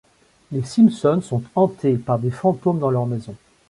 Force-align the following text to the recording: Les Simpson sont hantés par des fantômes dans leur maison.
Les 0.51 0.63
Simpson 0.63 1.21
sont 1.21 1.43
hantés 1.53 1.95
par 1.97 2.17
des 2.17 2.31
fantômes 2.31 2.79
dans 2.79 2.89
leur 2.89 3.05
maison. 3.05 3.35